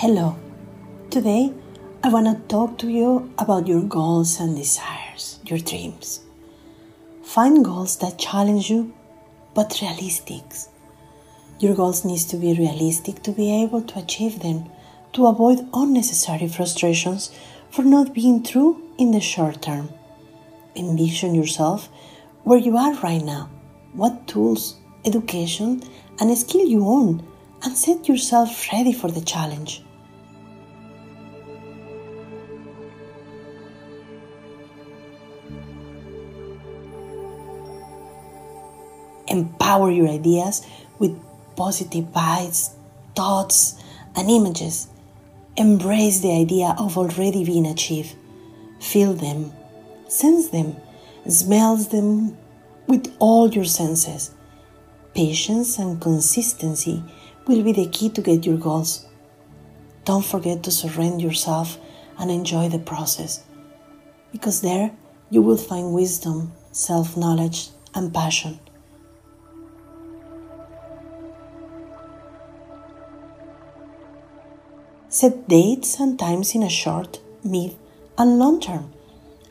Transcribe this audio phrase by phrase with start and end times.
[0.00, 0.38] Hello.
[1.10, 1.52] Today,
[2.04, 6.20] I want to talk to you about your goals and desires, your dreams.
[7.24, 8.94] Find goals that challenge you
[9.54, 10.44] but realistic.
[11.58, 14.70] Your goals need to be realistic to be able to achieve them,
[15.14, 17.32] to avoid unnecessary frustrations
[17.68, 19.88] for not being true in the short term.
[20.76, 21.88] Envision yourself
[22.44, 23.50] where you are right now,
[23.94, 25.82] what tools, education,
[26.20, 27.26] and skill you own,
[27.64, 29.82] and set yourself ready for the challenge.
[39.38, 40.66] Empower your ideas
[40.98, 41.18] with
[41.56, 42.74] positive vibes,
[43.14, 43.80] thoughts,
[44.16, 44.88] and images.
[45.56, 48.14] Embrace the idea of already being achieved.
[48.80, 49.52] Feel them,
[50.08, 50.76] sense them,
[51.28, 52.36] smells them
[52.86, 54.34] with all your senses.
[55.14, 57.02] Patience and consistency
[57.46, 59.06] will be the key to get your goals.
[60.04, 61.78] Don't forget to surrender yourself
[62.18, 63.44] and enjoy the process,
[64.32, 64.90] because there
[65.30, 68.58] you will find wisdom, self knowledge, and passion.
[75.18, 77.74] Set dates and times in a short, mid,
[78.16, 78.92] and long term,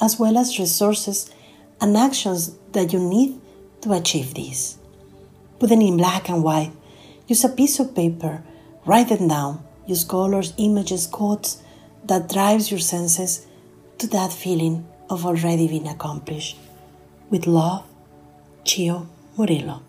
[0.00, 1.32] as well as resources
[1.80, 3.40] and actions that you need
[3.80, 4.78] to achieve this.
[5.58, 6.70] Put them in black and white.
[7.26, 8.44] Use a piece of paper.
[8.86, 9.64] Write them down.
[9.84, 11.60] Use colors, images, quotes
[12.04, 13.44] that drives your senses
[13.98, 16.56] to that feeling of already being accomplished.
[17.30, 17.82] With love,
[18.62, 19.87] Chio Murillo.